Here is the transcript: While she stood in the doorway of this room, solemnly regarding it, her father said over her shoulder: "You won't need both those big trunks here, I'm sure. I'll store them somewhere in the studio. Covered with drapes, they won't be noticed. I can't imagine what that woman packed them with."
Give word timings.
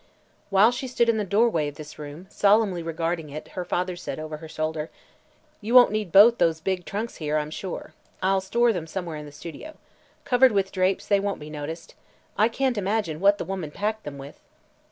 While 0.49 0.71
she 0.71 0.87
stood 0.87 1.09
in 1.09 1.17
the 1.17 1.23
doorway 1.23 1.67
of 1.67 1.75
this 1.75 1.99
room, 1.99 2.25
solemnly 2.31 2.81
regarding 2.81 3.29
it, 3.29 3.49
her 3.49 3.63
father 3.63 3.95
said 3.95 4.17
over 4.19 4.37
her 4.37 4.47
shoulder: 4.47 4.89
"You 5.61 5.75
won't 5.75 5.91
need 5.91 6.11
both 6.11 6.39
those 6.39 6.59
big 6.59 6.85
trunks 6.85 7.17
here, 7.17 7.37
I'm 7.37 7.51
sure. 7.51 7.93
I'll 8.19 8.41
store 8.41 8.73
them 8.73 8.87
somewhere 8.87 9.17
in 9.17 9.27
the 9.27 9.31
studio. 9.31 9.75
Covered 10.25 10.53
with 10.53 10.71
drapes, 10.71 11.05
they 11.05 11.19
won't 11.19 11.39
be 11.39 11.51
noticed. 11.51 11.93
I 12.35 12.47
can't 12.49 12.79
imagine 12.79 13.19
what 13.19 13.37
that 13.37 13.45
woman 13.45 13.69
packed 13.69 14.03
them 14.03 14.17
with." 14.17 14.39